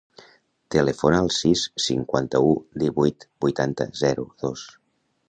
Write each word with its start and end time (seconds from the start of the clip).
Telefona 0.75 1.19
al 1.23 1.27
sis, 1.35 1.65
cinquanta-u, 1.87 2.55
divuit, 2.85 3.29
vuitanta, 3.47 3.89
zero, 4.01 4.27
dos. 4.47 4.65